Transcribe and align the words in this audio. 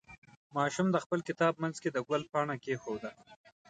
ماشوم 0.55 0.87
د 0.91 0.97
خپل 1.03 1.19
کتاب 1.29 1.53
منځ 1.63 1.75
کې 1.81 1.89
د 1.91 1.97
ګل 2.09 2.23
پاڼه 2.31 2.55
کېښوده. 2.63 3.11